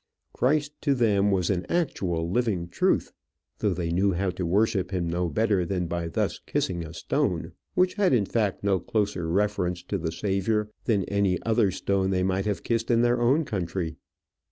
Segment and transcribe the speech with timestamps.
[0.33, 3.11] Christ to them was an actual living truth,
[3.59, 7.51] though they knew how to worship him no better than by thus kissing a stone,
[7.75, 12.23] which had in fact no closer reference to the Saviour than any other stone they
[12.23, 13.95] might have kissed in their own country.